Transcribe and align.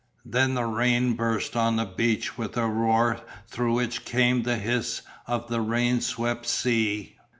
Then 0.25 0.55
the 0.55 0.65
rain 0.65 1.13
burst 1.13 1.55
on 1.55 1.75
the 1.75 1.85
beach 1.85 2.35
with 2.35 2.57
a 2.57 2.65
roar 2.67 3.19
through 3.45 3.73
which 3.73 4.03
came 4.03 4.41
the 4.41 4.55
hiss 4.57 5.03
of 5.27 5.47
the 5.47 5.61
rain 5.61 6.01
swept 6.01 6.47
sea. 6.47 7.17